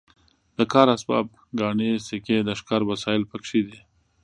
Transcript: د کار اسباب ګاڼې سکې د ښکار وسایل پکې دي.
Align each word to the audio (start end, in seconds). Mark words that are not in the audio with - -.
د 0.57 0.59
کار 0.73 0.87
اسباب 0.95 1.25
ګاڼې 1.59 1.89
سکې 2.07 2.37
د 2.43 2.49
ښکار 2.59 2.81
وسایل 2.91 3.23
پکې 3.31 3.59
دي. 3.67 3.77